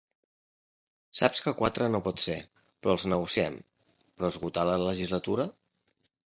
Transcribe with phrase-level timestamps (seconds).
[1.19, 3.61] Saps que quatre no pot ser, però els negociem…
[4.01, 5.51] però esgotar la legislatura.